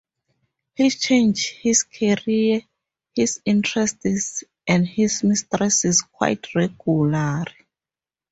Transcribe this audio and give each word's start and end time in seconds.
He 0.73 0.89
changed 0.89 1.47
his 1.57 1.83
career, 1.83 2.61
his 3.13 3.39
interests 3.45 4.43
and 4.65 4.87
his 4.87 5.23
mistresses 5.23 6.01
quite 6.01 6.55
regularly. 6.55 7.67